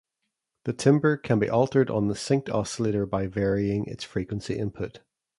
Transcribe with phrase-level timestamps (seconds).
[0.63, 5.01] The timbre can be altered on the synched oscillator by varying its frequency input.